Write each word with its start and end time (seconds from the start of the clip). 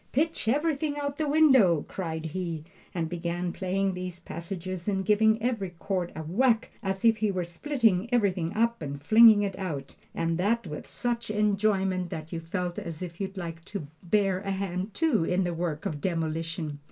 "Pitch 0.13 0.47
everything 0.47 0.97
out 0.97 1.05
of 1.11 1.17
the 1.17 1.27
window!" 1.27 1.85
cried 1.87 2.25
he, 2.25 2.63
and 2.91 3.07
began 3.07 3.53
playing 3.53 3.93
these 3.93 4.19
passages 4.19 4.87
and 4.87 5.05
giving 5.05 5.39
every 5.43 5.69
chord 5.77 6.11
a 6.15 6.23
whack 6.23 6.71
as 6.81 7.05
if 7.05 7.17
he 7.17 7.29
were 7.29 7.43
splitting 7.43 8.09
everything 8.11 8.51
up 8.55 8.81
and 8.81 8.99
flinging 8.99 9.43
it 9.43 9.55
out, 9.59 9.95
and 10.15 10.39
that 10.39 10.65
with 10.65 10.87
such 10.87 11.29
enjoyment 11.29 12.09
that 12.09 12.33
you 12.33 12.39
felt 12.39 12.79
as 12.79 13.03
if 13.03 13.21
you'd 13.21 13.37
like 13.37 13.63
to 13.63 13.85
bear 14.01 14.39
a 14.39 14.49
hand, 14.49 14.91
too, 14.95 15.23
in 15.23 15.43
the 15.43 15.53
work 15.53 15.85
of 15.85 16.01
demolition! 16.01 16.79